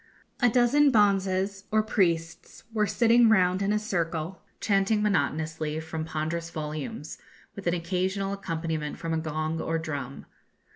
[0.41, 6.49] A dozen bonzes, or priests, were sitting round in a circle, chanting monotonously from ponderous
[6.49, 7.19] volumes,
[7.55, 10.25] with an occasional accompaniment from a gong or drum.